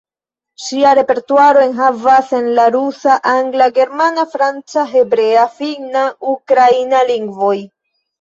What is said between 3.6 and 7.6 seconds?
germana, franca, hebrea, finna, ukraina lingvoj.